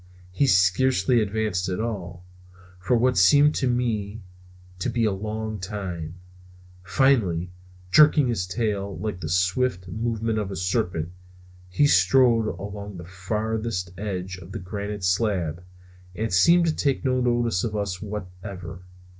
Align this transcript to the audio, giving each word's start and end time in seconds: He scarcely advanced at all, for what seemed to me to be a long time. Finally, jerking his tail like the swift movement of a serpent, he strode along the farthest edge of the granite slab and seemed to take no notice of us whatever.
He 0.31 0.47
scarcely 0.47 1.21
advanced 1.21 1.69
at 1.69 1.79
all, 1.79 2.25
for 2.79 2.95
what 2.97 3.19
seemed 3.19 3.53
to 3.53 3.67
me 3.67 4.23
to 4.79 4.89
be 4.89 5.05
a 5.05 5.11
long 5.11 5.59
time. 5.59 6.15
Finally, 6.83 7.51
jerking 7.91 8.27
his 8.27 8.47
tail 8.47 8.97
like 8.97 9.19
the 9.19 9.29
swift 9.29 9.87
movement 9.87 10.39
of 10.39 10.49
a 10.49 10.55
serpent, 10.55 11.09
he 11.69 11.85
strode 11.85 12.47
along 12.47 12.97
the 12.97 13.05
farthest 13.05 13.91
edge 13.95 14.37
of 14.39 14.53
the 14.53 14.59
granite 14.59 15.03
slab 15.03 15.63
and 16.15 16.33
seemed 16.33 16.65
to 16.65 16.75
take 16.75 17.05
no 17.05 17.21
notice 17.21 17.63
of 17.63 17.75
us 17.75 18.01
whatever. 18.01 18.81